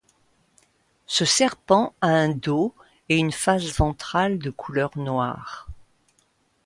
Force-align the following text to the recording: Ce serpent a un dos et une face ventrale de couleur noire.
Ce 1.05 1.25
serpent 1.25 1.93
a 2.01 2.07
un 2.07 2.29
dos 2.29 2.73
et 3.09 3.17
une 3.17 3.31
face 3.31 3.71
ventrale 3.77 4.39
de 4.39 4.49
couleur 4.49 4.97
noire. 4.97 5.69